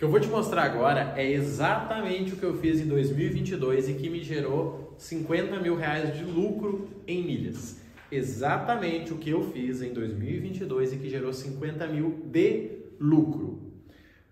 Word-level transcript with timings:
que 0.00 0.04
eu 0.06 0.08
vou 0.08 0.18
te 0.18 0.28
mostrar 0.28 0.62
agora 0.62 1.12
é 1.14 1.30
exatamente 1.30 2.32
o 2.32 2.36
que 2.38 2.42
eu 2.42 2.56
fiz 2.56 2.80
em 2.80 2.86
2022 2.86 3.90
e 3.90 3.92
que 3.92 4.08
me 4.08 4.22
gerou 4.22 4.94
50 4.96 5.60
mil 5.60 5.76
reais 5.76 6.16
de 6.16 6.24
lucro 6.24 6.88
em 7.06 7.22
milhas. 7.22 7.82
Exatamente 8.10 9.12
o 9.12 9.18
que 9.18 9.28
eu 9.28 9.42
fiz 9.52 9.82
em 9.82 9.92
2022 9.92 10.94
e 10.94 10.96
que 10.96 11.10
gerou 11.10 11.34
50 11.34 11.86
mil 11.88 12.22
de 12.24 12.78
lucro. 12.98 13.60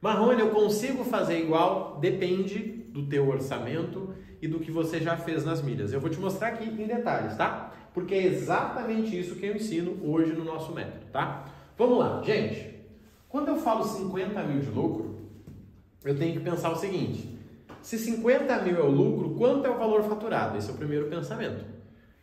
Marrone, 0.00 0.41
eu 0.41 0.48
consigo 0.48 1.04
fazer 1.04 1.39
igual? 1.39 1.98
Depende 2.00 2.61
do 2.89 3.05
teu 3.07 3.29
orçamento 3.29 4.14
e 4.41 4.48
do 4.48 4.61
que 4.61 4.71
você 4.71 4.98
já 4.98 5.19
fez 5.19 5.45
nas 5.45 5.61
milhas. 5.61 5.93
Eu 5.93 6.00
vou 6.00 6.09
te 6.09 6.19
mostrar 6.19 6.48
aqui 6.48 6.64
em 6.64 6.87
detalhes, 6.87 7.37
tá? 7.37 7.75
Porque 7.93 8.14
é 8.14 8.25
exatamente 8.25 9.21
isso 9.21 9.37
que 9.37 9.45
eu 9.45 9.55
ensino 9.55 9.98
hoje 10.03 10.32
no 10.32 10.45
nosso 10.45 10.73
método, 10.73 11.05
tá? 11.12 11.45
Vamos 11.77 11.98
lá, 11.98 12.23
gente. 12.25 12.75
Quando 13.29 13.48
eu 13.48 13.57
falo 13.57 13.85
50 13.85 14.43
mil 14.45 14.61
de 14.61 14.71
lucro, 14.71 15.18
eu 16.04 16.16
tenho 16.16 16.34
que 16.34 16.40
pensar 16.40 16.70
o 16.70 16.76
seguinte: 16.76 17.38
se 17.82 17.98
50 17.98 18.62
mil 18.62 18.76
é 18.76 18.82
o 18.82 18.90
lucro, 18.90 19.34
quanto 19.36 19.66
é 19.66 19.70
o 19.70 19.79
valor 19.79 20.02
faturado? 20.04 20.56
Esse 20.56 20.70
é 20.70 20.72
o 20.72 20.76
primeiro 20.76 21.06
pensamento. 21.08 21.64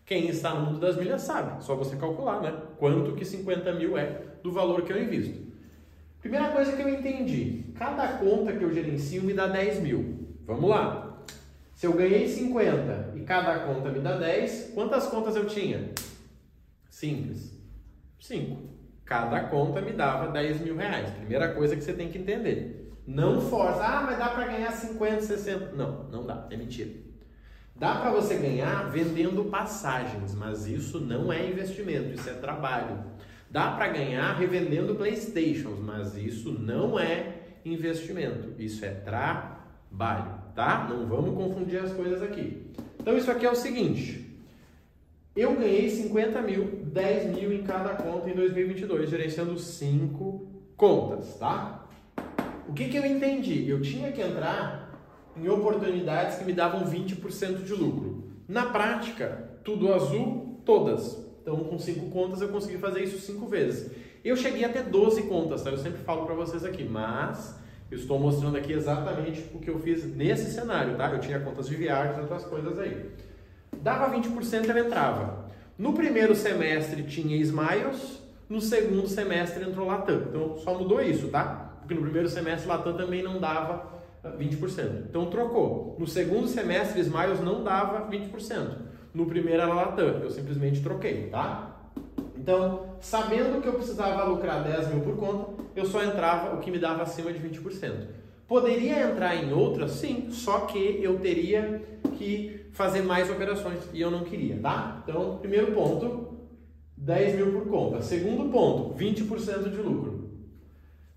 Quem 0.06 0.28
está 0.28 0.54
no 0.54 0.68
mundo 0.68 0.80
das 0.80 0.98
milhas 0.98 1.22
sabe, 1.22 1.64
só 1.64 1.76
você 1.76 1.96
calcular, 1.96 2.42
né? 2.42 2.54
Quanto 2.78 3.14
que 3.14 3.26
50 3.26 3.74
mil 3.74 3.98
é 3.98 4.22
do 4.44 4.52
valor 4.52 4.84
que 4.84 4.94
eu 4.94 5.02
invisto. 5.02 5.46
Primeira 6.20 6.50
coisa 6.50 6.74
que 6.74 6.82
eu 6.82 6.90
entendi: 6.90 7.66
cada 7.76 8.20
conta 8.20 8.54
que 8.54 8.64
eu 8.64 8.72
gerencio 8.72 9.24
me 9.24 9.34
dá 9.34 9.48
10 9.48 9.80
mil. 9.82 10.28
Vamos 10.46 10.70
lá. 10.70 11.24
Se 11.74 11.88
eu 11.88 11.94
ganhei 11.94 12.28
50 12.28 13.14
e 13.16 13.22
cada 13.22 13.60
conta 13.60 13.90
me 13.90 14.00
dá 14.00 14.16
10, 14.18 14.72
quantas 14.74 15.08
contas 15.08 15.36
eu 15.36 15.46
tinha? 15.46 15.90
Simples. 16.90 17.52
5. 18.20 18.58
Cada 19.04 19.44
conta 19.46 19.82
me 19.82 19.92
dava 19.92 20.32
10 20.32 20.62
mil 20.62 20.78
reais. 20.78 21.10
Primeira 21.12 21.54
coisa 21.54 21.76
que 21.76 21.84
você 21.84 21.94
tem 21.94 22.10
que 22.10 22.18
entender. 22.18 22.85
Não 23.08 23.42
força. 23.42 23.84
Ah, 23.84 24.04
mas 24.06 24.18
dá 24.18 24.30
para 24.30 24.48
ganhar 24.48 24.72
50, 24.72 25.22
60. 25.22 25.72
Não, 25.74 26.06
não 26.06 26.26
dá. 26.26 26.48
É 26.50 26.58
mentira. 26.58 26.92
Dá 27.76 27.96
para 27.96 28.10
você 28.10 28.36
ganhar 28.36 28.90
vendendo 28.90 29.46
passagens, 29.46 30.34
mas 30.34 30.66
isso 30.66 31.00
não 31.00 31.32
é 31.32 31.46
investimento, 31.46 32.14
isso 32.14 32.30
é 32.30 32.34
trabalho. 32.34 33.04
Dá 33.50 33.72
para 33.72 33.90
ganhar 33.90 34.34
revendendo 34.34 34.96
PlayStations, 34.96 35.80
mas 35.80 36.16
isso 36.16 36.54
não 36.54 36.98
é 36.98 37.34
investimento, 37.66 38.54
isso 38.62 38.86
é 38.86 38.90
trabalho, 38.90 40.40
tá? 40.56 40.88
Não 40.90 41.06
vamos 41.06 41.36
confundir 41.36 41.80
as 41.80 41.92
coisas 41.92 42.22
aqui. 42.22 42.66
Então 42.98 43.18
isso 43.18 43.30
aqui 43.30 43.46
é 43.46 43.52
o 43.52 43.56
seguinte: 43.56 44.40
eu 45.36 45.54
ganhei 45.56 45.90
50 45.90 46.42
mil, 46.44 46.80
10 46.86 47.36
mil 47.36 47.52
em 47.52 47.64
cada 47.64 47.90
conta 47.96 48.30
em 48.30 48.34
2022, 48.34 49.10
gerenciando 49.10 49.60
5 49.60 50.48
contas, 50.78 51.38
tá? 51.38 51.85
O 52.68 52.74
que, 52.74 52.90
que 52.90 52.98
eu 52.98 53.06
entendi? 53.06 53.70
Eu 53.70 53.82
tinha 53.82 54.12
que 54.12 54.22
entrar 54.22 54.92
em 55.38 55.48
oportunidades 55.48 56.38
que 56.38 56.46
me 56.46 56.54
davam 56.54 56.86
20% 56.86 57.64
de 57.64 57.74
lucro. 57.74 58.24
Na 58.48 58.68
prática, 58.68 59.50
tudo 59.64 59.94
azul, 59.94 60.62
todas. 60.66 61.24
Então, 61.42 61.58
com 61.58 61.78
cinco 61.78 62.10
contas, 62.10 62.42
eu 62.42 62.50
consegui 62.50 62.78
fazer 62.78 63.04
isso 63.04 63.20
cinco 63.20 63.48
vezes. 63.48 63.92
Eu 64.24 64.36
cheguei 64.36 64.64
a 64.66 64.70
ter 64.70 64.84
12 64.84 65.24
contas, 65.24 65.62
tá? 65.62 65.70
Eu 65.70 65.78
sempre 65.78 66.00
falo 66.04 66.26
para 66.26 66.34
vocês 66.34 66.66
aqui, 66.66 66.84
mas 66.84 67.56
eu 67.92 67.98
estou 67.98 68.20
mostrando 68.20 68.58
aqui 68.58 68.74
exatamente 68.74 69.46
o 69.54 69.60
que 69.60 69.70
eu 69.70 69.80
fiz 69.80 70.04
nesse 70.16 70.52
cenário, 70.52 70.96
tá? 70.98 71.12
Eu 71.12 71.20
tinha 71.20 71.40
contas 71.40 71.68
de 71.68 71.76
viagens 71.76 72.18
outras 72.18 72.44
coisas 72.46 72.80
aí. 72.80 73.12
Dava 73.78 74.16
20%, 74.16 74.68
ela 74.68 74.80
entrava. 74.80 75.46
No 75.78 75.94
primeiro 75.94 76.36
semestre 76.36 77.04
tinha 77.04 77.38
Smiles, 77.38 78.24
no 78.50 78.62
segundo 78.62 79.08
semestre 79.08 79.64
entrou 79.64 79.88
Latam. 79.88 80.24
Então, 80.30 80.58
só 80.58 80.74
mudou 80.74 81.02
isso, 81.02 81.30
tá? 81.30 81.66
porque 81.86 81.94
no 81.94 82.02
primeiro 82.02 82.28
semestre 82.28 82.68
Latam 82.68 82.98
também 82.98 83.22
não 83.22 83.40
dava 83.40 83.94
20%. 84.24 85.06
Então 85.08 85.28
trocou. 85.28 85.96
No 86.00 86.08
segundo 86.08 86.48
semestre 86.48 87.00
Smiles 87.00 87.40
não 87.40 87.64
dava 87.64 88.10
20%. 88.10 88.78
No 89.14 89.28
primeiro 89.28 89.62
era 89.62 89.74
Latam, 89.74 90.06
eu 90.24 90.30
simplesmente 90.32 90.82
troquei, 90.82 91.30
tá? 91.30 91.78
Então, 92.36 92.96
sabendo 93.00 93.62
que 93.62 93.68
eu 93.68 93.74
precisava 93.74 94.24
lucrar 94.24 94.64
10 94.64 94.94
mil 94.94 95.04
por 95.04 95.16
conta, 95.16 95.64
eu 95.76 95.86
só 95.86 96.04
entrava 96.04 96.56
o 96.56 96.60
que 96.60 96.72
me 96.72 96.80
dava 96.80 97.04
acima 97.04 97.32
de 97.32 97.40
20%. 97.40 97.94
Poderia 98.48 99.10
entrar 99.10 99.36
em 99.36 99.54
outras? 99.54 99.92
Sim, 99.92 100.30
só 100.32 100.62
que 100.62 101.00
eu 101.02 101.20
teria 101.20 101.82
que 102.18 102.66
fazer 102.72 103.02
mais 103.02 103.30
operações 103.30 103.80
e 103.94 104.02
eu 104.02 104.12
não 104.12 104.24
queria, 104.24 104.58
tá? 104.58 105.04
Então, 105.04 105.38
primeiro 105.38 105.72
ponto, 105.72 106.36
10 106.98 107.36
mil 107.36 107.52
por 107.52 107.68
conta. 107.70 108.02
Segundo 108.02 108.52
ponto, 108.52 108.96
20% 108.98 109.70
de 109.70 109.78
lucro. 109.78 110.30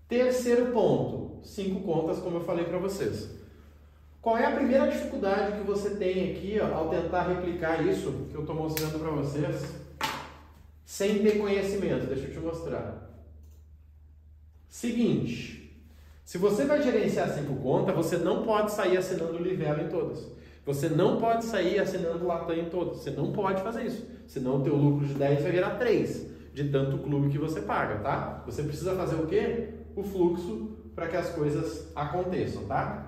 Terceiro 0.07 0.71
ponto, 0.71 1.45
cinco 1.45 1.81
contas, 1.81 2.19
como 2.19 2.37
eu 2.37 2.43
falei 2.43 2.65
para 2.65 2.79
vocês. 2.79 3.29
Qual 4.21 4.37
é 4.37 4.45
a 4.45 4.55
primeira 4.55 4.87
dificuldade 4.87 5.57
que 5.57 5.65
você 5.65 5.91
tem 5.91 6.31
aqui 6.31 6.59
ó, 6.61 6.75
ao 6.75 6.89
tentar 6.89 7.27
replicar 7.27 7.85
isso 7.87 8.27
que 8.29 8.35
eu 8.35 8.41
estou 8.41 8.55
mostrando 8.55 8.99
para 8.99 9.11
vocês 9.11 9.63
sem 10.85 11.19
ter 11.19 11.37
conhecimento? 11.37 12.07
Deixa 12.07 12.25
eu 12.25 12.33
te 12.33 12.39
mostrar. 12.39 13.09
Seguinte, 14.67 15.59
se 16.25 16.37
você 16.37 16.65
vai 16.65 16.81
gerenciar 16.81 17.29
cinco 17.29 17.55
contas, 17.55 17.95
você 17.95 18.17
não 18.17 18.43
pode 18.43 18.71
sair 18.71 18.97
assinando 18.97 19.37
Livelo 19.37 19.81
em 19.81 19.89
todas. 19.89 20.27
Você 20.69 20.87
não 20.87 21.17
pode 21.17 21.45
sair 21.45 21.79
assinando 21.79 22.25
Latam 22.25 22.55
em 22.55 22.69
todas. 22.69 22.97
Você 22.97 23.09
não 23.09 23.31
pode 23.31 23.61
fazer 23.61 23.85
isso. 23.85 24.05
Senão 24.27 24.57
o 24.57 24.63
teu 24.63 24.75
lucro 24.75 25.05
de 25.05 25.15
10 25.15 25.41
vai 25.41 25.51
virar 25.51 25.71
3 25.71 26.27
de 26.53 26.69
tanto 26.69 26.99
clube 26.99 27.29
que 27.29 27.37
você 27.37 27.61
paga, 27.61 27.99
tá? 27.99 28.43
Você 28.45 28.63
precisa 28.63 28.95
fazer 28.95 29.15
o 29.15 29.25
quê? 29.25 29.69
o 29.95 30.03
fluxo 30.03 30.77
para 30.95 31.07
que 31.07 31.17
as 31.17 31.29
coisas 31.29 31.91
aconteçam, 31.95 32.63
tá? 32.65 33.07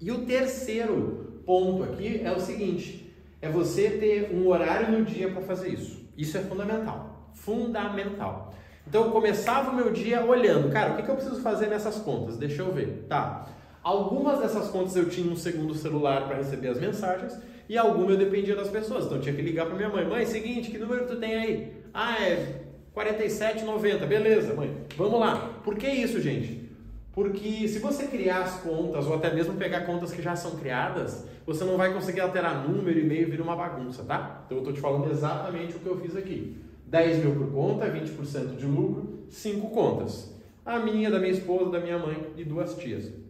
E 0.00 0.10
o 0.10 0.24
terceiro 0.24 1.42
ponto 1.44 1.82
aqui 1.82 2.20
é 2.22 2.32
o 2.32 2.40
seguinte: 2.40 3.12
é 3.40 3.48
você 3.48 3.90
ter 3.90 4.34
um 4.34 4.46
horário 4.46 4.96
no 4.96 5.04
dia 5.04 5.30
para 5.30 5.42
fazer 5.42 5.68
isso. 5.68 6.08
Isso 6.16 6.36
é 6.36 6.40
fundamental. 6.40 7.30
Fundamental. 7.34 8.54
Então 8.86 9.06
eu 9.06 9.10
começava 9.10 9.70
o 9.70 9.74
meu 9.74 9.90
dia 9.92 10.24
olhando, 10.24 10.70
cara, 10.70 10.92
o 10.92 10.96
que, 10.96 11.02
que 11.02 11.10
eu 11.10 11.16
preciso 11.16 11.40
fazer 11.40 11.66
nessas 11.68 11.96
contas? 11.96 12.36
Deixa 12.36 12.62
eu 12.62 12.72
ver. 12.72 13.06
Tá. 13.08 13.46
Algumas 13.84 14.38
dessas 14.40 14.68
contas 14.68 14.96
eu 14.96 15.10
tinha 15.10 15.30
um 15.30 15.36
segundo 15.36 15.74
celular 15.74 16.26
para 16.26 16.38
receber 16.38 16.68
as 16.68 16.80
mensagens 16.80 17.38
e 17.68 17.76
alguma 17.76 18.12
eu 18.12 18.16
dependia 18.16 18.56
das 18.56 18.68
pessoas. 18.68 19.04
Então 19.04 19.18
eu 19.18 19.22
tinha 19.22 19.34
que 19.34 19.42
ligar 19.42 19.66
para 19.66 19.76
minha 19.76 19.90
mãe: 19.90 20.08
mãe, 20.08 20.24
seguinte, 20.24 20.70
que 20.70 20.78
número 20.78 21.06
tu 21.06 21.16
tem 21.16 21.34
aí? 21.34 21.72
Ah, 21.92 22.18
é 22.18 22.62
47,90. 22.96 24.06
Beleza, 24.06 24.54
mãe. 24.54 24.74
Vamos 24.96 25.20
lá. 25.20 25.60
Por 25.62 25.76
que 25.76 25.86
isso, 25.86 26.18
gente? 26.22 26.64
Porque 27.12 27.68
se 27.68 27.78
você 27.78 28.06
criar 28.06 28.40
as 28.40 28.60
contas, 28.62 29.06
ou 29.06 29.14
até 29.14 29.32
mesmo 29.32 29.54
pegar 29.54 29.82
contas 29.82 30.12
que 30.12 30.22
já 30.22 30.34
são 30.34 30.52
criadas, 30.52 31.26
você 31.46 31.62
não 31.62 31.76
vai 31.76 31.92
conseguir 31.92 32.20
alterar 32.20 32.66
número 32.66 32.98
e 32.98 33.04
meio, 33.04 33.30
vira 33.30 33.42
uma 33.42 33.54
bagunça, 33.54 34.02
tá? 34.02 34.44
Então 34.46 34.58
eu 34.58 34.62
estou 34.62 34.72
te 34.72 34.80
falando 34.80 35.10
exatamente 35.10 35.76
o 35.76 35.78
que 35.78 35.86
eu 35.86 36.00
fiz 36.00 36.16
aqui. 36.16 36.56
10 36.86 37.18
mil 37.18 37.34
por 37.36 37.52
conta, 37.52 37.86
20% 37.86 38.56
de 38.56 38.64
lucro, 38.64 39.26
5 39.28 39.68
contas. 39.68 40.34
A 40.64 40.78
minha, 40.78 41.10
da 41.10 41.18
minha 41.18 41.32
esposa, 41.32 41.70
da 41.70 41.80
minha 41.80 41.98
mãe 41.98 42.16
e 42.36 42.44
duas 42.44 42.74
tias. 42.76 43.23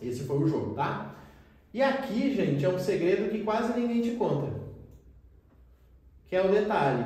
Esse 0.00 0.24
foi 0.24 0.38
o 0.38 0.46
jogo, 0.46 0.74
tá? 0.74 1.14
E 1.72 1.82
aqui, 1.82 2.34
gente, 2.34 2.64
é 2.64 2.68
um 2.68 2.78
segredo 2.78 3.30
que 3.30 3.42
quase 3.42 3.78
ninguém 3.78 4.00
te 4.00 4.12
conta. 4.12 4.52
Que 6.26 6.36
é 6.36 6.44
o 6.44 6.50
detalhe. 6.50 7.04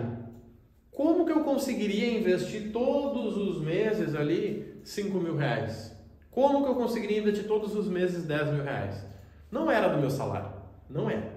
Como 0.91 1.25
que 1.25 1.33
eu 1.33 1.45
conseguiria 1.45 2.19
investir 2.19 2.73
todos 2.73 3.37
os 3.37 3.63
meses 3.63 4.15
ali 4.15 4.81
5 4.85 5.19
mil 5.19 5.37
reais? 5.37 5.97
Como 6.31 6.65
que 6.65 6.71
eu 6.71 6.75
conseguiria 6.75 7.19
investir 7.19 7.47
todos 7.47 7.75
os 7.75 7.89
meses 7.89 8.25
10 8.25 8.53
mil 8.53 8.65
reais? 8.65 9.05
Não 9.51 9.71
era 9.71 9.89
do 9.89 9.99
meu 9.99 10.11
salário. 10.11 10.51
Não 10.91 11.09
era. 11.09 11.33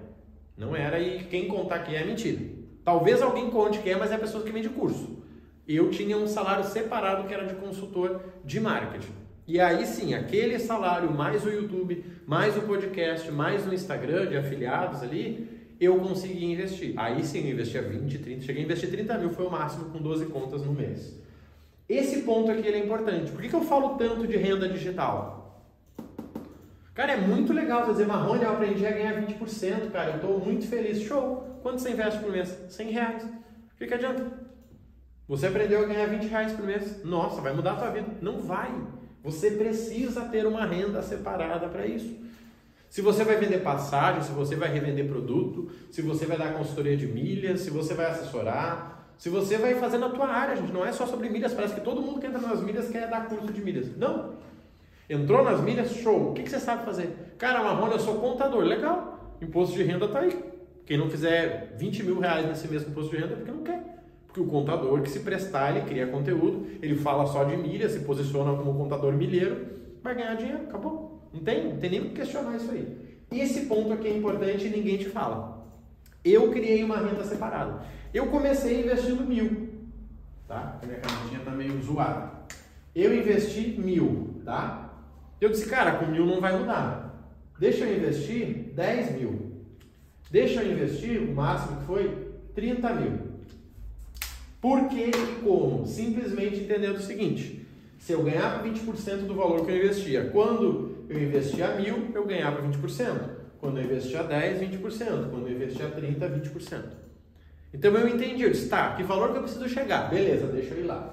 Não 0.56 0.76
era 0.76 0.98
e 1.00 1.24
quem 1.24 1.48
contar 1.48 1.80
que 1.80 1.94
é 1.94 2.04
mentira. 2.04 2.40
Talvez 2.84 3.22
alguém 3.22 3.50
conte 3.50 3.78
que 3.78 3.90
é, 3.90 3.96
mas 3.96 4.10
é 4.10 4.16
a 4.16 4.18
pessoa 4.18 4.44
que 4.44 4.52
vende 4.52 4.68
curso. 4.68 5.22
Eu 5.66 5.90
tinha 5.90 6.16
um 6.16 6.26
salário 6.26 6.64
separado 6.64 7.26
que 7.26 7.32
era 7.32 7.46
de 7.46 7.54
consultor 7.54 8.20
de 8.44 8.60
marketing. 8.60 9.21
E 9.46 9.58
aí 9.58 9.84
sim, 9.86 10.14
aquele 10.14 10.58
salário 10.58 11.10
mais 11.10 11.44
o 11.44 11.50
YouTube, 11.50 12.04
mais 12.26 12.56
o 12.56 12.62
podcast, 12.62 13.30
mais 13.30 13.66
o 13.66 13.74
Instagram 13.74 14.28
de 14.28 14.36
afiliados 14.36 15.02
ali, 15.02 15.66
eu 15.80 15.98
consegui 15.98 16.44
investir. 16.44 16.94
Aí 16.96 17.24
sim, 17.24 17.46
eu 17.46 17.52
investia 17.52 17.82
20, 17.82 18.18
30, 18.18 18.40
cheguei 18.42 18.62
a 18.62 18.64
investir 18.64 18.90
30 18.90 19.18
mil, 19.18 19.30
foi 19.30 19.46
o 19.46 19.50
máximo 19.50 19.86
com 19.86 19.98
12 20.00 20.26
contas 20.26 20.64
no 20.64 20.72
mês. 20.72 21.20
Esse 21.88 22.22
ponto 22.22 22.50
aqui 22.50 22.68
é 22.68 22.78
importante. 22.78 23.32
Por 23.32 23.42
que, 23.42 23.48
que 23.48 23.54
eu 23.54 23.62
falo 23.62 23.96
tanto 23.96 24.26
de 24.26 24.36
renda 24.36 24.68
digital? 24.68 25.42
Cara, 26.94 27.12
é 27.12 27.16
muito 27.16 27.52
legal 27.52 27.84
você 27.84 27.92
dizer, 27.92 28.06
Marrone, 28.06 28.44
eu 28.44 28.50
aprendi 28.50 28.86
a 28.86 28.90
ganhar 28.90 29.14
20%, 29.14 29.90
cara, 29.90 30.10
eu 30.10 30.16
estou 30.16 30.38
muito 30.38 30.66
feliz. 30.66 31.00
Show! 31.00 31.58
Quanto 31.62 31.80
você 31.80 31.90
investe 31.90 32.20
por 32.20 32.30
mês? 32.30 32.48
100 32.68 32.90
reais. 32.90 33.24
O 33.24 33.78
que, 33.78 33.86
que 33.86 33.94
adianta? 33.94 34.30
Você 35.26 35.46
aprendeu 35.46 35.80
a 35.80 35.86
ganhar 35.86 36.06
20 36.06 36.26
reais 36.26 36.52
por 36.52 36.64
mês. 36.64 37.02
Nossa, 37.04 37.40
vai 37.40 37.54
mudar 37.54 37.72
a 37.72 37.76
tua 37.76 37.90
vida. 37.90 38.08
Não 38.20 38.40
vai. 38.40 38.70
Você 39.22 39.52
precisa 39.52 40.22
ter 40.22 40.46
uma 40.46 40.66
renda 40.66 41.02
separada 41.02 41.68
para 41.68 41.86
isso. 41.86 42.16
Se 42.90 43.00
você 43.00 43.24
vai 43.24 43.36
vender 43.36 43.58
passagem, 43.58 44.22
se 44.22 44.32
você 44.32 44.54
vai 44.54 44.70
revender 44.70 45.08
produto, 45.08 45.70
se 45.90 46.02
você 46.02 46.26
vai 46.26 46.36
dar 46.36 46.52
consultoria 46.54 46.96
de 46.96 47.06
milhas, 47.06 47.60
se 47.60 47.70
você 47.70 47.94
vai 47.94 48.06
assessorar, 48.06 49.06
se 49.16 49.28
você 49.28 49.56
vai 49.56 49.76
fazer 49.76 49.98
na 49.98 50.10
tua 50.10 50.26
área, 50.26 50.56
gente, 50.56 50.72
não 50.72 50.84
é 50.84 50.92
só 50.92 51.06
sobre 51.06 51.28
milhas, 51.28 51.54
parece 51.54 51.74
que 51.74 51.80
todo 51.80 52.02
mundo 52.02 52.20
que 52.20 52.26
entra 52.26 52.40
nas 52.40 52.60
milhas 52.60 52.90
quer 52.90 53.08
dar 53.08 53.28
curso 53.28 53.52
de 53.52 53.62
milhas. 53.62 53.96
Não. 53.96 54.34
Entrou 55.08 55.44
nas 55.44 55.60
milhas, 55.60 55.92
show. 55.92 56.30
O 56.30 56.34
que, 56.34 56.42
que 56.42 56.50
você 56.50 56.58
sabe 56.58 56.84
fazer? 56.84 57.34
Cara, 57.38 57.62
Marrone, 57.62 57.92
eu 57.92 58.00
sou 58.00 58.16
contador. 58.18 58.64
Legal. 58.64 59.36
Imposto 59.40 59.74
de 59.76 59.82
renda 59.84 60.08
tá 60.08 60.20
aí. 60.20 60.42
Quem 60.84 60.98
não 60.98 61.08
fizer 61.08 61.74
20 61.78 62.02
mil 62.02 62.18
reais 62.18 62.46
nesse 62.46 62.68
mesmo 62.68 62.90
imposto 62.90 63.10
de 63.10 63.22
renda 63.22 63.34
é 63.34 63.36
porque 63.36 63.52
não 63.52 63.62
quer. 63.62 63.81
Porque 64.32 64.40
o 64.40 64.46
contador 64.46 65.02
que 65.02 65.10
se 65.10 65.20
prestar, 65.20 65.76
ele 65.76 65.84
cria 65.84 66.06
conteúdo, 66.06 66.66
ele 66.80 66.96
fala 66.96 67.26
só 67.26 67.44
de 67.44 67.54
milha, 67.54 67.86
se 67.86 68.00
posiciona 68.00 68.56
como 68.56 68.78
contador 68.78 69.12
milheiro, 69.12 69.66
vai 70.02 70.14
ganhar 70.14 70.34
dinheiro, 70.36 70.62
acabou. 70.62 71.28
Não 71.34 71.42
tem, 71.42 71.68
não 71.68 71.76
tem 71.76 71.90
nem 71.90 72.00
o 72.00 72.04
que 72.04 72.14
questionar 72.14 72.56
isso 72.56 72.70
aí. 72.70 72.96
E 73.30 73.40
esse 73.40 73.66
ponto 73.66 73.92
aqui 73.92 74.08
é 74.08 74.16
importante 74.16 74.66
e 74.66 74.70
ninguém 74.70 74.96
te 74.96 75.10
fala. 75.10 75.68
Eu 76.24 76.50
criei 76.50 76.82
uma 76.82 76.96
renda 76.96 77.22
separada. 77.24 77.82
Eu 78.14 78.28
comecei 78.28 78.80
investindo 78.80 79.22
mil, 79.22 79.68
tá? 80.48 80.78
A 80.82 80.86
minha 80.86 80.98
canetinha 80.98 81.40
tá 81.44 81.50
meio 81.50 81.82
zoada. 81.82 82.32
Eu 82.94 83.14
investi 83.14 83.78
mil, 83.78 84.40
tá? 84.46 84.94
Eu 85.42 85.50
disse, 85.50 85.68
cara, 85.68 85.96
com 85.96 86.06
mil 86.06 86.24
não 86.24 86.40
vai 86.40 86.58
mudar. 86.58 87.28
Deixa 87.58 87.84
eu 87.84 87.98
investir 87.98 88.72
10 88.74 89.12
mil. 89.12 89.52
Deixa 90.30 90.62
eu 90.62 90.72
investir, 90.72 91.20
o 91.20 91.34
máximo 91.34 91.80
que 91.80 91.84
foi 91.84 92.32
30 92.54 92.94
mil. 92.94 93.31
Por 94.62 94.88
que 94.88 95.10
e 95.10 95.42
como? 95.42 95.84
Simplesmente 95.84 96.60
entendendo 96.60 96.94
o 96.94 97.02
seguinte: 97.02 97.66
se 97.98 98.12
eu 98.12 98.22
ganhava 98.22 98.64
20% 98.64 99.26
do 99.26 99.34
valor 99.34 99.66
que 99.66 99.72
eu 99.72 99.76
investia, 99.76 100.30
quando 100.32 101.04
eu 101.08 101.20
investia 101.20 101.74
mil, 101.74 102.12
eu 102.14 102.24
ganhava 102.24 102.62
20%. 102.62 103.42
Quando 103.60 103.78
eu 103.78 103.84
investia 103.84 104.22
10, 104.22 104.60
20%. 104.60 105.30
Quando 105.30 105.48
eu 105.48 105.54
investia 105.54 105.88
30, 105.88 106.28
20%. 106.28 106.82
Então 107.74 107.92
eu 107.92 108.08
entendi, 108.08 108.42
eu 108.42 108.50
disse, 108.50 108.68
tá, 108.68 108.94
que 108.94 109.02
valor 109.02 109.32
que 109.32 109.38
eu 109.38 109.42
preciso 109.42 109.68
chegar? 109.68 110.08
Beleza, 110.08 110.46
deixa 110.46 110.74
eu 110.74 110.80
ir 110.80 110.86
lá. 110.86 111.12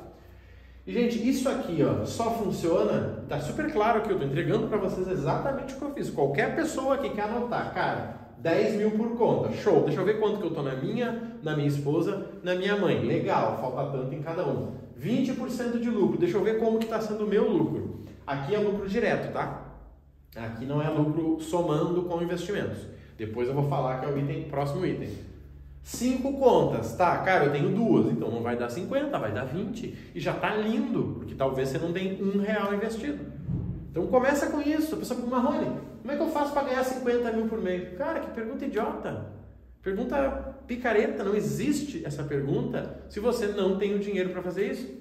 E, 0.85 0.91
gente, 0.91 1.27
isso 1.27 1.47
aqui 1.47 1.83
ó, 1.83 2.05
só 2.05 2.31
funciona, 2.31 3.23
tá 3.27 3.39
super 3.39 3.71
claro 3.71 4.01
que 4.01 4.09
eu 4.09 4.13
estou 4.13 4.27
entregando 4.27 4.67
para 4.67 4.77
vocês 4.77 5.07
exatamente 5.07 5.73
o 5.73 5.77
que 5.77 5.85
eu 5.85 5.93
fiz. 5.93 6.09
Qualquer 6.09 6.55
pessoa 6.55 6.97
que 6.97 7.09
quer 7.11 7.23
anotar, 7.23 7.73
cara, 7.73 8.18
10 8.39 8.75
mil 8.75 8.91
por 8.91 9.17
conta. 9.17 9.51
Show. 9.53 9.83
Deixa 9.83 9.99
eu 9.99 10.05
ver 10.05 10.19
quanto 10.19 10.39
que 10.39 10.45
eu 10.45 10.53
tô 10.53 10.61
na 10.61 10.75
minha, 10.75 11.37
na 11.43 11.55
minha 11.55 11.67
esposa, 11.67 12.27
na 12.41 12.55
minha 12.55 12.75
mãe. 12.77 12.99
Legal, 12.99 13.59
falta 13.59 13.97
tanto 13.97 14.15
em 14.15 14.21
cada 14.21 14.47
um. 14.47 14.71
20% 14.99 15.79
de 15.79 15.89
lucro. 15.89 16.17
Deixa 16.17 16.37
eu 16.37 16.43
ver 16.43 16.59
como 16.59 16.79
que 16.79 16.85
está 16.85 16.99
sendo 17.01 17.25
o 17.25 17.27
meu 17.27 17.49
lucro. 17.49 17.99
Aqui 18.25 18.55
é 18.55 18.59
lucro 18.59 18.87
direto, 18.87 19.33
tá? 19.33 19.65
Aqui 20.35 20.65
não 20.65 20.81
é 20.81 20.89
lucro 20.89 21.39
somando 21.41 22.03
com 22.03 22.21
investimentos. 22.21 22.77
Depois 23.17 23.47
eu 23.47 23.53
vou 23.53 23.67
falar 23.67 23.99
que 23.99 24.05
é 24.05 24.09
o 24.09 24.17
item, 24.17 24.43
próximo 24.43 24.85
item. 24.85 25.09
Cinco 25.81 26.33
contas, 26.37 26.95
tá? 26.95 27.17
Cara, 27.19 27.45
eu 27.45 27.51
tenho 27.51 27.69
duas, 27.69 28.11
então 28.11 28.29
não 28.29 28.41
vai 28.41 28.55
dar 28.55 28.69
50, 28.69 29.17
vai 29.17 29.31
dar 29.31 29.45
20. 29.45 30.11
E 30.13 30.19
já 30.19 30.33
tá 30.33 30.55
lindo, 30.55 31.15
porque 31.17 31.35
talvez 31.35 31.69
você 31.69 31.77
não 31.77 31.91
tenha 31.91 32.23
um 32.23 32.39
real 32.39 32.73
investido. 32.73 33.25
Então 33.89 34.05
começa 34.07 34.47
com 34.47 34.61
isso. 34.61 34.95
A 34.95 34.97
pessoa 34.99 35.19
pergunta, 35.19 35.41
Marrone, 35.41 35.71
como 36.01 36.11
é 36.11 36.15
que 36.15 36.21
eu 36.21 36.29
faço 36.29 36.53
para 36.53 36.67
ganhar 36.67 36.83
50 36.83 37.31
mil 37.33 37.47
por 37.47 37.61
mês? 37.61 37.97
Cara, 37.97 38.19
que 38.19 38.31
pergunta 38.31 38.65
idiota. 38.65 39.25
Pergunta 39.81 40.55
picareta, 40.67 41.23
não 41.23 41.35
existe 41.35 42.05
essa 42.05 42.23
pergunta 42.23 43.01
se 43.09 43.19
você 43.19 43.47
não 43.47 43.77
tem 43.77 43.95
o 43.95 43.99
dinheiro 43.99 44.29
para 44.29 44.41
fazer 44.41 44.71
isso. 44.71 44.99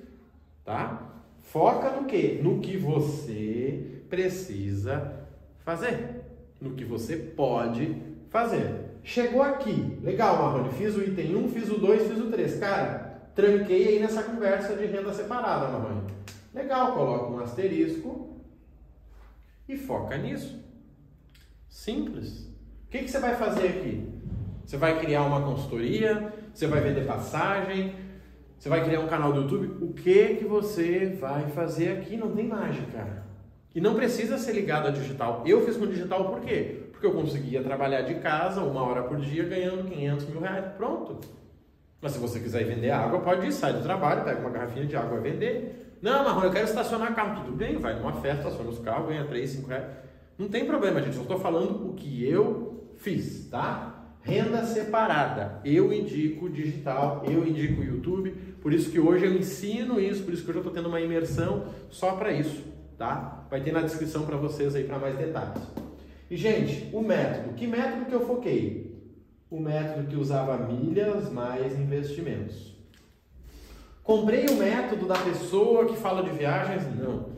Tá? 0.64 1.02
Foca 1.42 1.90
no 1.90 2.04
que? 2.04 2.40
No 2.42 2.60
que 2.60 2.76
você 2.76 4.02
precisa 4.08 5.26
fazer. 5.64 6.22
No 6.60 6.74
que 6.74 6.84
você 6.84 7.16
pode 7.16 7.96
fazer. 8.30 8.88
Chegou 9.02 9.42
aqui, 9.42 9.98
legal, 10.02 10.36
Marrone, 10.36 10.70
fiz 10.72 10.94
o 10.94 11.02
item 11.02 11.36
1, 11.36 11.48
fiz 11.48 11.70
o 11.70 11.78
2, 11.78 12.08
fiz 12.08 12.18
o 12.18 12.30
3. 12.30 12.58
Cara, 12.58 13.30
tranquei 13.34 13.88
aí 13.88 13.98
nessa 14.00 14.22
conversa 14.22 14.76
de 14.76 14.86
renda 14.86 15.12
separada, 15.12 15.68
Marrone. 15.68 16.02
Legal, 16.54 16.92
coloca 16.92 17.30
um 17.32 17.40
asterisco 17.40 18.36
e 19.68 19.76
foca 19.76 20.16
nisso. 20.16 20.58
Simples. 21.68 22.48
O 22.86 22.90
que, 22.90 22.98
que 23.00 23.10
você 23.10 23.18
vai 23.18 23.36
fazer 23.36 23.68
aqui? 23.68 24.08
Você 24.64 24.76
vai 24.76 24.98
criar 25.00 25.22
uma 25.22 25.42
consultoria? 25.42 26.32
Você 26.52 26.66
vai 26.66 26.80
vender 26.80 27.06
passagem? 27.06 27.94
Você 28.58 28.68
vai 28.68 28.84
criar 28.84 29.00
um 29.00 29.06
canal 29.06 29.32
do 29.32 29.42
YouTube? 29.42 29.84
O 29.84 29.92
que 29.92 30.34
que 30.34 30.44
você 30.44 31.16
vai 31.20 31.48
fazer 31.48 31.92
aqui? 31.92 32.16
Não 32.16 32.34
tem 32.34 32.46
mágica. 32.46 33.24
E 33.74 33.80
não 33.80 33.94
precisa 33.94 34.38
ser 34.38 34.52
ligado 34.52 34.88
a 34.88 34.90
digital. 34.90 35.42
Eu 35.46 35.64
fiz 35.64 35.76
com 35.76 35.86
digital 35.86 36.28
por 36.28 36.40
quê? 36.40 36.88
Porque 36.90 37.06
eu 37.06 37.12
conseguia 37.12 37.62
trabalhar 37.62 38.02
de 38.02 38.16
casa 38.16 38.60
uma 38.62 38.82
hora 38.82 39.04
por 39.04 39.18
dia 39.18 39.44
ganhando 39.44 39.88
500 39.88 40.26
mil 40.26 40.40
reais. 40.40 40.64
Pronto. 40.76 41.20
Mas 42.00 42.12
se 42.12 42.18
você 42.18 42.40
quiser 42.40 42.64
vender 42.64 42.90
água, 42.90 43.20
pode 43.20 43.46
ir, 43.46 43.52
sai 43.52 43.72
do 43.72 43.82
trabalho, 43.82 44.24
pega 44.24 44.40
uma 44.40 44.50
garrafinha 44.50 44.86
de 44.86 44.96
água 44.96 45.18
e 45.18 45.20
vender. 45.20 45.96
Não, 46.00 46.24
Marrom, 46.24 46.44
eu 46.44 46.50
quero 46.50 46.64
estacionar 46.64 47.14
carro. 47.14 47.44
Tudo 47.44 47.56
bem, 47.56 47.76
vai 47.78 47.94
numa 47.94 48.12
festa, 48.14 48.48
estaciona 48.48 48.70
os 48.70 48.78
carros, 48.78 49.08
ganha 49.08 49.24
3, 49.24 49.50
5 49.50 49.68
reais. 49.68 49.86
Não 50.38 50.48
tem 50.48 50.64
problema, 50.64 51.02
gente. 51.02 51.16
Eu 51.16 51.22
estou 51.22 51.38
falando 51.38 51.90
o 51.90 51.94
que 51.94 52.24
eu 52.24 52.84
fiz, 52.96 53.48
tá? 53.50 54.14
Renda 54.22 54.64
separada. 54.64 55.60
Eu 55.64 55.92
indico 55.92 56.48
digital, 56.48 57.24
eu 57.28 57.46
indico 57.46 57.82
YouTube. 57.82 58.30
Por 58.62 58.72
isso 58.72 58.90
que 58.90 59.00
hoje 59.00 59.26
eu 59.26 59.34
ensino 59.34 60.00
isso, 60.00 60.22
por 60.22 60.32
isso 60.32 60.44
que 60.44 60.50
hoje 60.50 60.58
eu 60.58 60.62
estou 60.62 60.74
tendo 60.74 60.88
uma 60.88 61.00
imersão 61.00 61.66
só 61.90 62.12
para 62.12 62.32
isso, 62.32 62.62
tá? 62.96 63.46
Vai 63.50 63.62
ter 63.62 63.72
na 63.72 63.80
descrição 63.80 64.24
para 64.24 64.36
vocês 64.36 64.74
aí 64.76 64.84
para 64.84 64.98
mais 64.98 65.16
detalhes. 65.16 65.62
E, 66.30 66.36
gente, 66.36 66.88
o 66.92 67.00
método. 67.00 67.54
Que 67.54 67.66
método 67.66 68.04
que 68.04 68.14
eu 68.14 68.26
foquei? 68.26 68.96
O 69.50 69.58
método 69.58 70.06
que 70.06 70.16
usava 70.16 70.58
milhas 70.58 71.32
mais 71.32 71.78
investimentos. 71.78 72.76
Comprei 74.04 74.46
o 74.46 74.56
método 74.56 75.06
da 75.06 75.16
pessoa 75.16 75.86
que 75.86 75.96
fala 75.96 76.22
de 76.22 76.30
viagens? 76.30 76.82
Não. 76.96 77.30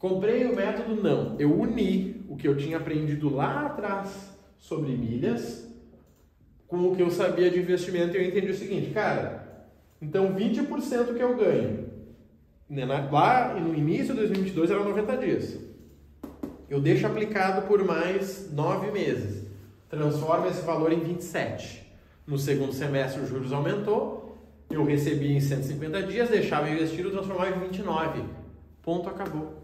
Comprei 0.00 0.46
o 0.46 0.56
método? 0.56 1.00
Não. 1.00 1.38
Eu 1.38 1.54
uni 1.54 2.24
o 2.26 2.34
que 2.34 2.48
eu 2.48 2.56
tinha 2.56 2.78
aprendido 2.78 3.32
lá 3.32 3.66
atrás 3.66 4.34
sobre 4.58 4.92
milhas 4.92 5.68
com 6.66 6.88
o 6.88 6.96
que 6.96 7.02
eu 7.02 7.10
sabia 7.10 7.50
de 7.50 7.60
investimento 7.60 8.16
e 8.16 8.20
eu 8.20 8.28
entendi 8.28 8.50
o 8.50 8.54
seguinte, 8.54 8.90
cara, 8.90 9.68
então 10.00 10.34
20% 10.34 11.14
que 11.14 11.22
eu 11.22 11.36
ganho 11.36 11.90
né, 12.68 12.84
lá 12.86 13.54
no 13.54 13.74
início 13.74 14.14
de 14.14 14.20
2022 14.20 14.70
era 14.70 14.82
90 14.82 15.16
dias. 15.18 15.58
Eu 16.68 16.80
deixo 16.80 17.06
aplicado 17.06 17.66
por 17.66 17.84
mais 17.84 18.50
9 18.52 18.92
meses. 18.92 19.44
Transforma 19.88 20.46
esse 20.46 20.62
valor 20.62 20.92
em 20.92 21.00
27. 21.00 21.92
No 22.26 22.38
segundo 22.38 22.72
semestre, 22.72 23.20
os 23.20 23.28
juros 23.28 23.52
aumentou, 23.52 24.38
eu 24.70 24.84
recebia 24.84 25.36
em 25.36 25.40
150 25.40 26.04
dias, 26.04 26.30
deixava 26.30 26.70
investido, 26.70 27.10
transformava 27.10 27.56
em 27.56 27.68
29. 27.68 28.22
Ponto, 28.80 29.08
acabou. 29.08 29.59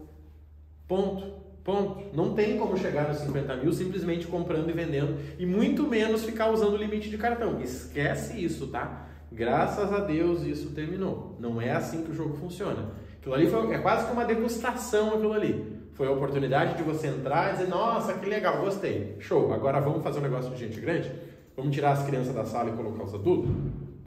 Ponto. 0.87 1.37
Ponto. 1.63 2.15
Não 2.15 2.33
tem 2.33 2.57
como 2.57 2.77
chegar 2.77 3.07
nos 3.09 3.17
50 3.17 3.55
mil 3.57 3.73
simplesmente 3.73 4.25
comprando 4.27 4.69
e 4.69 4.73
vendendo 4.73 5.17
e 5.37 5.45
muito 5.45 5.87
menos 5.87 6.23
ficar 6.23 6.49
usando 6.49 6.73
o 6.73 6.77
limite 6.77 7.09
de 7.09 7.17
cartão. 7.17 7.59
Esquece 7.61 8.41
isso, 8.43 8.67
tá? 8.67 9.07
Graças 9.31 9.91
a 9.91 9.99
Deus 9.99 10.43
isso 10.43 10.71
terminou. 10.71 11.35
Não 11.39 11.61
é 11.61 11.71
assim 11.71 12.03
que 12.03 12.11
o 12.11 12.15
jogo 12.15 12.35
funciona. 12.35 12.91
Aquilo 13.19 13.35
ali 13.35 13.47
foi, 13.47 13.73
é 13.73 13.79
quase 13.79 14.05
que 14.05 14.13
uma 14.13 14.23
degustação 14.23 15.15
aquilo 15.15 15.33
ali. 15.33 15.77
Foi 15.93 16.07
a 16.07 16.11
oportunidade 16.11 16.77
de 16.77 16.83
você 16.83 17.07
entrar 17.07 17.49
e 17.49 17.57
dizer, 17.57 17.67
nossa, 17.67 18.13
que 18.13 18.29
legal, 18.29 18.61
gostei. 18.61 19.17
Show, 19.19 19.51
agora 19.51 19.81
vamos 19.81 20.03
fazer 20.03 20.19
um 20.19 20.23
negócio 20.23 20.51
de 20.51 20.59
gente 20.59 20.79
grande? 20.79 21.11
Vamos 21.55 21.75
tirar 21.75 21.91
as 21.91 22.05
crianças 22.05 22.33
da 22.33 22.45
sala 22.45 22.69
e 22.69 22.73
colocar 22.73 23.03
os 23.03 23.13
adultos? 23.13 23.51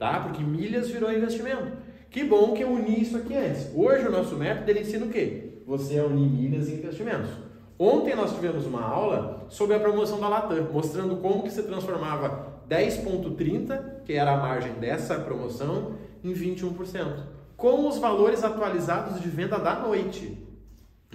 tá? 0.01 0.19
Porque 0.21 0.43
milhas 0.43 0.89
virou 0.89 1.13
investimento. 1.13 1.77
Que 2.09 2.23
bom 2.23 2.53
que 2.53 2.63
eu 2.63 2.69
uni 2.69 3.03
isso 3.03 3.15
aqui 3.15 3.35
antes. 3.35 3.69
Hoje 3.75 4.07
o 4.07 4.11
nosso 4.11 4.35
método 4.35 4.71
ele 4.71 4.79
ensina 4.79 5.05
o 5.05 5.09
quê? 5.09 5.50
Você 5.65 5.99
a 5.99 6.05
unir 6.05 6.29
milhas 6.29 6.69
e 6.69 6.73
investimentos. 6.73 7.29
Ontem 7.77 8.15
nós 8.15 8.33
tivemos 8.33 8.65
uma 8.65 8.83
aula 8.83 9.47
sobre 9.49 9.75
a 9.75 9.79
promoção 9.79 10.19
da 10.19 10.27
Latam, 10.27 10.69
mostrando 10.71 11.17
como 11.17 11.43
que 11.43 11.49
se 11.49 11.63
transformava 11.63 12.61
10.30, 12.69 14.03
que 14.05 14.13
era 14.13 14.33
a 14.33 14.37
margem 14.37 14.73
dessa 14.73 15.15
promoção, 15.15 15.93
em 16.23 16.31
21%. 16.31 17.23
Com 17.57 17.87
os 17.87 17.97
valores 17.97 18.43
atualizados 18.43 19.19
de 19.19 19.27
venda 19.27 19.57
da 19.57 19.79
noite. 19.79 20.37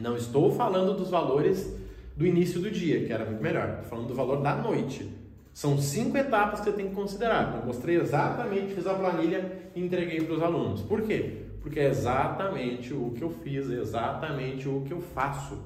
Não 0.00 0.17
estou 0.17 0.53
falando 0.53 0.97
dos 0.97 1.09
valores 1.09 1.73
do 2.17 2.26
início 2.26 2.61
do 2.61 2.71
dia, 2.71 3.07
que 3.07 3.12
era 3.12 3.25
muito 3.25 3.43
melhor. 3.43 3.69
Estou 3.69 3.85
falando 3.85 4.09
do 4.09 4.15
valor 4.15 4.43
da 4.43 4.57
noite. 4.57 5.09
São 5.55 5.79
cinco 5.79 6.19
etapas 6.19 6.61
que 6.61 6.67
você 6.67 6.73
tem 6.73 6.88
que 6.88 6.95
considerar. 6.95 7.49
Então, 7.49 7.67
mostrei 7.67 7.97
exatamente, 7.97 8.75
fiz 8.75 8.87
a 8.87 8.93
planilha 8.93 9.71
e 9.75 9.83
entreguei 9.83 10.21
para 10.21 10.35
os 10.35 10.43
alunos. 10.43 10.83
Por 10.83 11.03
quê? 11.03 11.46
Porque 11.66 11.80
é 11.80 11.88
exatamente 11.88 12.94
o 12.94 13.11
que 13.11 13.23
eu 13.23 13.28
fiz, 13.28 13.68
exatamente 13.68 14.68
o 14.68 14.82
que 14.82 14.92
eu 14.92 15.00
faço. 15.00 15.58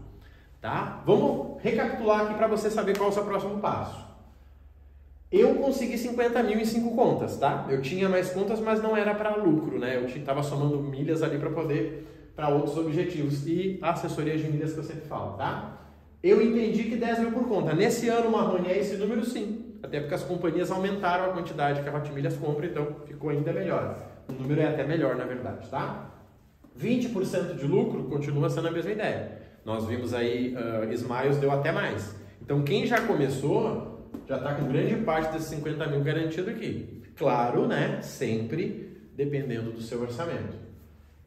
Tá? 0.58 1.02
Vamos 1.04 1.60
recapitular 1.62 2.22
aqui 2.22 2.32
para 2.36 2.46
você 2.46 2.70
saber 2.70 2.96
qual 2.96 3.10
é 3.10 3.12
o 3.12 3.14
seu 3.14 3.22
próximo 3.22 3.58
passo. 3.58 4.02
Eu 5.30 5.56
consegui 5.56 5.98
50 5.98 6.42
mil 6.42 6.58
em 6.58 6.64
cinco 6.64 6.96
contas, 6.96 7.36
tá? 7.36 7.66
Eu 7.68 7.82
tinha 7.82 8.08
mais 8.08 8.30
contas, 8.30 8.60
mas 8.60 8.82
não 8.82 8.96
era 8.96 9.14
para 9.14 9.36
lucro, 9.36 9.78
né? 9.78 9.98
Eu 9.98 10.06
estava 10.06 10.42
somando 10.42 10.78
milhas 10.78 11.22
ali 11.22 11.38
para 11.38 11.50
poder 11.50 12.32
para 12.34 12.48
outros 12.48 12.78
objetivos 12.78 13.46
e 13.46 13.78
assessoria 13.82 14.38
de 14.38 14.50
milhas 14.50 14.72
que 14.72 14.78
eu 14.78 14.84
sempre 14.84 15.06
falo, 15.06 15.36
tá? 15.36 15.82
Eu 16.22 16.40
entendi 16.40 16.84
que 16.84 16.96
10 16.96 17.18
mil 17.18 17.32
por 17.32 17.46
conta. 17.46 17.74
Nesse 17.74 18.08
ano, 18.08 18.30
Marrone, 18.30 18.70
é 18.70 18.78
esse 18.78 18.96
número 18.96 19.22
sim. 19.22 19.76
Até 19.82 20.00
porque 20.00 20.14
as 20.14 20.22
companhias 20.22 20.70
aumentaram 20.70 21.26
a 21.26 21.34
quantidade 21.34 21.82
que 21.82 21.88
a 21.90 21.94
Hotmilhas 21.94 22.38
compra, 22.38 22.64
então 22.64 22.86
ficou 23.04 23.28
ainda 23.28 23.52
melhor. 23.52 24.09
O 24.30 24.42
número 24.42 24.60
é 24.60 24.68
até 24.68 24.86
melhor, 24.86 25.16
na 25.16 25.24
verdade, 25.24 25.68
tá? 25.68 26.10
20% 26.78 27.56
de 27.56 27.66
lucro 27.66 28.04
continua 28.04 28.48
sendo 28.48 28.68
a 28.68 28.70
mesma 28.70 28.92
ideia. 28.92 29.38
Nós 29.64 29.86
vimos 29.86 30.14
aí, 30.14 30.54
uh, 30.54 30.92
Smiles 30.92 31.36
deu 31.38 31.50
até 31.50 31.72
mais. 31.72 32.14
Então, 32.40 32.62
quem 32.62 32.86
já 32.86 33.00
começou, 33.00 34.08
já 34.26 34.36
está 34.36 34.54
com 34.54 34.68
grande 34.68 34.94
parte 34.96 35.32
desses 35.32 35.48
50 35.48 35.86
mil 35.88 36.02
garantido 36.02 36.50
aqui. 36.50 37.02
Claro, 37.16 37.66
né? 37.66 38.00
Sempre 38.02 39.10
dependendo 39.14 39.72
do 39.72 39.82
seu 39.82 40.00
orçamento. 40.00 40.56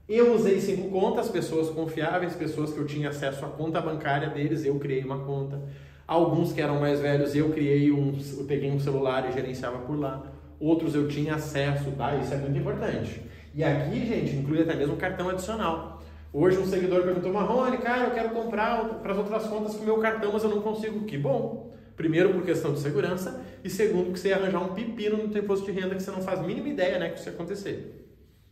Eu 0.09 0.33
usei 0.33 0.59
cinco 0.59 0.89
contas, 0.89 1.29
pessoas 1.29 1.69
confiáveis, 1.69 2.35
pessoas 2.35 2.73
que 2.73 2.79
eu 2.79 2.85
tinha 2.85 3.09
acesso 3.09 3.45
à 3.45 3.49
conta 3.49 3.79
bancária 3.79 4.29
deles, 4.29 4.65
eu 4.65 4.77
criei 4.79 5.03
uma 5.03 5.19
conta. 5.19 5.61
Alguns 6.05 6.51
que 6.51 6.61
eram 6.61 6.79
mais 6.79 6.99
velhos, 6.99 7.35
eu 7.35 7.51
criei 7.51 7.91
um, 7.91 8.17
eu 8.37 8.45
peguei 8.45 8.69
um 8.69 8.79
celular 8.79 9.29
e 9.29 9.31
gerenciava 9.31 9.79
por 9.79 9.97
lá. 9.97 10.32
Outros 10.59 10.95
eu 10.95 11.07
tinha 11.07 11.35
acesso, 11.35 11.91
tá? 11.91 12.15
Isso 12.15 12.33
é 12.33 12.37
muito 12.37 12.57
importante. 12.57 13.21
E 13.53 13.63
aqui, 13.63 14.05
gente, 14.05 14.35
inclui 14.35 14.61
até 14.61 14.75
mesmo 14.75 14.95
cartão 14.95 15.29
adicional. 15.29 16.01
Hoje 16.31 16.57
um 16.57 16.65
seguidor 16.65 17.03
perguntou, 17.03 17.31
Marrone, 17.31 17.77
cara, 17.77 18.05
eu 18.05 18.11
quero 18.11 18.29
comprar 18.29 18.83
para 19.01 19.11
as 19.11 19.17
outras 19.17 19.43
contas 19.45 19.75
com 19.75 19.85
meu 19.85 19.97
cartão, 19.99 20.31
mas 20.33 20.43
eu 20.43 20.49
não 20.49 20.61
consigo. 20.61 21.05
Que 21.05 21.17
bom! 21.17 21.71
Primeiro 21.95 22.33
por 22.33 22.43
questão 22.43 22.73
de 22.73 22.79
segurança 22.79 23.43
e 23.63 23.69
segundo 23.69 24.05
porque 24.05 24.17
você 24.17 24.29
ia 24.29 24.37
arranjar 24.37 24.63
um 24.63 24.73
pepino 24.73 25.17
no 25.17 25.29
teu 25.29 25.43
imposto 25.43 25.71
de 25.71 25.79
renda 25.79 25.93
que 25.93 26.01
você 26.01 26.09
não 26.09 26.23
faz 26.23 26.39
a 26.39 26.43
mínima 26.43 26.69
ideia 26.69 26.97
né, 26.97 27.09
que 27.09 27.19
isso 27.19 27.29
ia 27.29 27.33
acontecer. 27.33 28.09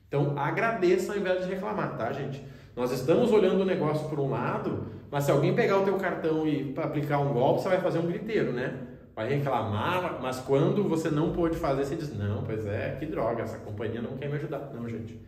Então 0.08 0.38
agradeça 0.38 1.13
ao 1.13 1.17
invés 1.17 1.43
de 1.43 1.51
reclamar, 1.51 1.98
tá 1.98 2.12
gente? 2.12 2.46
Nós 2.75 2.91
estamos 2.91 3.31
olhando 3.31 3.62
o 3.62 3.65
negócio 3.65 4.08
por 4.10 4.20
um 4.20 4.29
lado, 4.29 4.88
mas 5.10 5.24
se 5.24 5.31
alguém 5.31 5.55
pegar 5.55 5.79
o 5.79 5.84
teu 5.84 5.98
cartão 5.98 6.48
e 6.48 6.74
aplicar 6.77 7.20
um 7.20 7.34
golpe, 7.34 7.63
você 7.63 7.70
vai 7.70 7.81
fazer 7.81 7.98
um 7.98 8.05
griteiro, 8.05 8.53
né? 8.53 8.77
Vai 9.15 9.30
reclamar, 9.30 10.20
mas 10.22 10.39
quando 10.39 10.88
você 10.88 11.10
não 11.10 11.34
pôde 11.34 11.58
fazer, 11.58 11.86
você 11.86 11.96
diz, 11.96 12.18
não, 12.18 12.44
pois 12.44 12.65
é, 12.65 12.96
que 12.98 13.06
droga, 13.06 13.44
essa 13.44 13.58
companhia 13.58 14.01
não 14.01 14.18
quer 14.18 14.30
me 14.30 14.36
ajudar. 14.36 14.72
Não, 14.74 14.88
gente. 14.88 15.20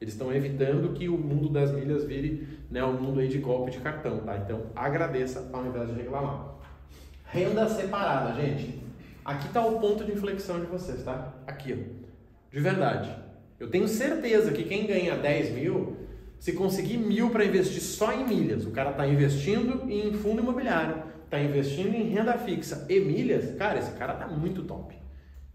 Eles 0.00 0.14
estão 0.14 0.32
evitando 0.32 0.94
que 0.94 1.08
o 1.08 1.18
mundo 1.18 1.48
das 1.50 1.72
milhas 1.72 2.04
vire 2.04 2.58
né, 2.70 2.82
um 2.82 2.94
mundo 2.94 3.20
aí 3.20 3.28
de 3.28 3.38
golpe 3.38 3.70
de 3.70 3.78
cartão, 3.80 4.18
tá? 4.20 4.36
Então 4.38 4.62
agradeça 4.74 5.50
ao 5.52 5.66
invés 5.66 5.88
de 5.88 5.94
reclamar. 5.94 6.54
Renda 7.24 7.68
separada, 7.68 8.34
gente. 8.40 8.80
Aqui 9.24 9.46
está 9.46 9.64
o 9.64 9.78
ponto 9.78 10.02
de 10.04 10.12
inflexão 10.12 10.58
de 10.58 10.66
vocês, 10.66 11.04
tá? 11.04 11.34
Aqui, 11.46 11.72
ó. 11.72 12.00
De 12.50 12.60
verdade. 12.60 13.14
Eu 13.58 13.68
tenho 13.68 13.86
certeza 13.86 14.52
que 14.52 14.64
quem 14.64 14.86
ganha 14.86 15.16
10 15.16 15.54
mil, 15.54 15.98
se 16.38 16.54
conseguir 16.54 16.96
mil 16.96 17.28
para 17.28 17.44
investir 17.44 17.82
só 17.82 18.10
em 18.10 18.26
milhas, 18.26 18.64
o 18.64 18.70
cara 18.70 18.92
está 18.92 19.06
investindo 19.06 19.88
em 19.90 20.14
fundo 20.14 20.40
imobiliário, 20.40 21.02
está 21.30 21.40
investindo 21.40 21.94
em 21.94 22.08
renda 22.08 22.36
fixa 22.36 22.84
e 22.90 22.98
milhas, 22.98 23.54
cara, 23.54 23.78
esse 23.78 23.92
cara 23.92 24.14
tá 24.14 24.26
muito 24.26 24.64
top. 24.64 24.96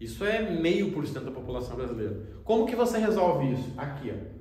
Isso 0.00 0.24
é 0.24 0.50
meio 0.50 0.90
por 0.90 1.06
cento 1.06 1.26
da 1.26 1.30
população 1.30 1.76
brasileira. 1.76 2.18
Como 2.44 2.64
que 2.64 2.74
você 2.74 2.98
resolve 2.98 3.52
isso? 3.52 3.74
Aqui, 3.76 4.10
ó. 4.10 4.36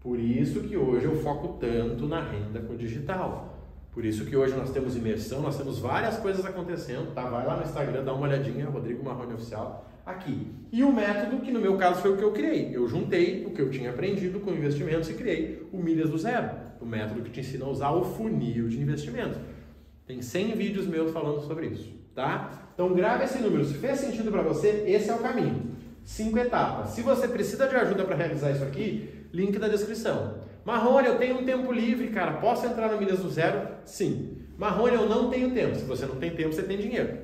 Por 0.00 0.18
isso 0.18 0.60
que 0.60 0.76
hoje 0.76 1.06
eu 1.06 1.16
foco 1.16 1.58
tanto 1.58 2.06
na 2.06 2.22
renda 2.22 2.60
com 2.60 2.76
digital. 2.76 3.58
Por 3.90 4.04
isso 4.04 4.24
que 4.24 4.36
hoje 4.36 4.54
nós 4.54 4.70
temos 4.70 4.96
imersão, 4.96 5.42
nós 5.42 5.58
temos 5.58 5.80
várias 5.80 6.16
coisas 6.18 6.44
acontecendo, 6.44 7.12
tá? 7.12 7.28
Vai 7.28 7.44
lá 7.44 7.56
no 7.56 7.64
Instagram, 7.64 8.04
dá 8.04 8.14
uma 8.14 8.28
olhadinha, 8.28 8.66
Rodrigo 8.66 9.04
Marrone 9.04 9.34
Oficial, 9.34 9.90
aqui. 10.06 10.52
E 10.70 10.84
o 10.84 10.92
método, 10.92 11.42
que 11.42 11.50
no 11.50 11.60
meu 11.60 11.76
caso 11.76 12.00
foi 12.00 12.12
o 12.12 12.16
que 12.16 12.22
eu 12.22 12.32
criei. 12.32 12.70
Eu 12.72 12.86
juntei 12.86 13.44
o 13.44 13.50
que 13.50 13.60
eu 13.60 13.70
tinha 13.70 13.90
aprendido 13.90 14.38
com 14.38 14.52
investimentos 14.52 15.10
e 15.10 15.14
criei 15.14 15.68
o 15.72 15.78
Milhas 15.78 16.10
do 16.10 16.16
Zero, 16.16 16.50
o 16.80 16.86
método 16.86 17.22
que 17.22 17.30
te 17.30 17.40
ensina 17.40 17.64
a 17.64 17.68
usar 17.68 17.90
o 17.90 18.04
funil 18.04 18.68
de 18.68 18.80
investimentos. 18.80 19.38
Tem 20.10 20.20
100 20.20 20.56
vídeos 20.56 20.88
meus 20.88 21.12
falando 21.12 21.40
sobre 21.42 21.68
isso, 21.68 21.88
tá? 22.16 22.72
Então 22.74 22.92
grave 22.92 23.22
esse 23.22 23.38
número, 23.38 23.64
se 23.64 23.74
fez 23.74 24.00
sentido 24.00 24.28
para 24.32 24.42
você, 24.42 24.82
esse 24.88 25.08
é 25.08 25.14
o 25.14 25.18
caminho. 25.18 25.70
Cinco 26.04 26.36
etapas. 26.36 26.90
Se 26.90 27.02
você 27.02 27.28
precisa 27.28 27.68
de 27.68 27.76
ajuda 27.76 28.02
para 28.02 28.16
realizar 28.16 28.50
isso 28.50 28.64
aqui, 28.64 29.08
link 29.32 29.56
na 29.56 29.68
descrição. 29.68 30.38
Marrone, 30.64 31.06
eu 31.06 31.16
tenho 31.16 31.38
um 31.38 31.44
tempo 31.44 31.70
livre, 31.70 32.08
cara. 32.08 32.32
Posso 32.38 32.66
entrar 32.66 32.90
no 32.90 32.98
Milhas 32.98 33.20
do 33.20 33.30
Zero? 33.30 33.68
Sim. 33.84 34.38
Marrone, 34.58 34.96
eu 34.96 35.08
não 35.08 35.30
tenho 35.30 35.52
tempo. 35.52 35.76
Se 35.76 35.84
você 35.84 36.04
não 36.06 36.16
tem 36.16 36.30
tempo, 36.30 36.52
você 36.52 36.64
tem 36.64 36.76
dinheiro. 36.76 37.16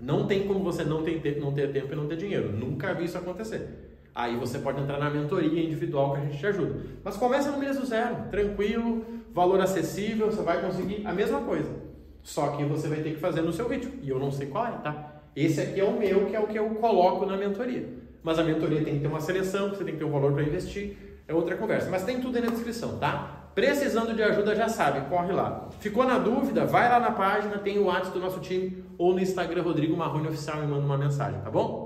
Não 0.00 0.26
tem 0.26 0.48
como 0.48 0.64
você 0.64 0.82
não 0.82 1.04
ter, 1.04 1.38
não 1.38 1.52
ter 1.52 1.70
tempo 1.72 1.92
e 1.92 1.96
não 1.96 2.08
ter 2.08 2.16
dinheiro. 2.16 2.50
Nunca 2.50 2.92
vi 2.92 3.04
isso 3.04 3.16
acontecer. 3.16 4.00
Aí 4.12 4.34
você 4.34 4.58
pode 4.58 4.80
entrar 4.80 4.98
na 4.98 5.10
mentoria 5.10 5.62
individual 5.62 6.14
que 6.14 6.22
a 6.22 6.24
gente 6.24 6.38
te 6.38 6.46
ajuda. 6.48 6.74
Mas 7.04 7.16
começa 7.16 7.52
no 7.52 7.58
Milhas 7.58 7.78
do 7.78 7.86
Zero, 7.86 8.16
tranquilo, 8.32 9.04
valor 9.32 9.60
acessível, 9.60 10.26
você 10.26 10.42
vai 10.42 10.60
conseguir 10.60 11.06
a 11.06 11.12
mesma 11.12 11.42
coisa. 11.42 11.86
Só 12.26 12.48
que 12.48 12.64
você 12.64 12.88
vai 12.88 12.98
ter 12.98 13.10
que 13.10 13.20
fazer 13.20 13.40
no 13.40 13.52
seu 13.52 13.68
ritmo. 13.68 13.92
E 14.02 14.10
eu 14.10 14.18
não 14.18 14.32
sei 14.32 14.48
qual 14.48 14.66
é, 14.66 14.72
tá? 14.72 15.22
Esse 15.36 15.60
aqui 15.60 15.78
é 15.78 15.84
o 15.84 15.96
meu, 15.96 16.26
que 16.26 16.34
é 16.34 16.40
o 16.40 16.48
que 16.48 16.58
eu 16.58 16.68
coloco 16.70 17.24
na 17.24 17.36
mentoria. 17.36 17.88
Mas 18.20 18.36
a 18.36 18.42
mentoria 18.42 18.82
tem 18.82 18.94
que 18.94 19.00
ter 19.00 19.06
uma 19.06 19.20
seleção, 19.20 19.68
você 19.68 19.84
tem 19.84 19.94
que 19.94 20.00
ter 20.00 20.04
um 20.04 20.10
valor 20.10 20.32
para 20.32 20.42
investir 20.42 20.96
é 21.28 21.34
outra 21.34 21.56
conversa. 21.56 21.88
Mas 21.88 22.04
tem 22.04 22.20
tudo 22.20 22.36
aí 22.36 22.44
na 22.44 22.50
descrição, 22.50 22.98
tá? 22.98 23.48
Precisando 23.54 24.12
de 24.12 24.22
ajuda, 24.22 24.54
já 24.54 24.68
sabe, 24.68 25.08
corre 25.08 25.32
lá. 25.32 25.68
Ficou 25.80 26.04
na 26.04 26.18
dúvida? 26.18 26.66
Vai 26.66 26.88
lá 26.88 27.00
na 27.00 27.10
página, 27.12 27.58
tem 27.58 27.78
o 27.78 27.84
WhatsApp 27.84 28.18
do 28.18 28.20
nosso 28.20 28.40
time 28.40 28.84
ou 28.98 29.14
no 29.14 29.20
Instagram 29.20 29.62
Rodrigo 29.62 29.96
Marrone 29.96 30.28
Oficial 30.28 30.62
e 30.62 30.66
manda 30.66 30.84
uma 30.84 30.98
mensagem, 30.98 31.40
tá 31.40 31.50
bom? 31.50 31.85